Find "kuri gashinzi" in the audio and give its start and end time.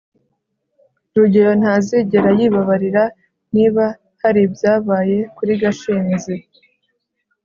5.35-6.35